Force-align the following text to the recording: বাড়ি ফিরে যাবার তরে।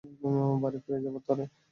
বাড়ি 0.61 0.77
ফিরে 0.83 0.99
যাবার 1.03 1.21
তরে। 1.27 1.43